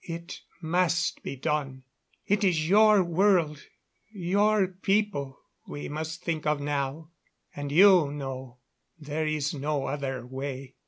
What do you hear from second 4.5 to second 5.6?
people